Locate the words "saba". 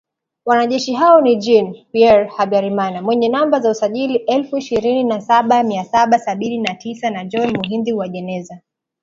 5.21-5.63, 5.85-6.19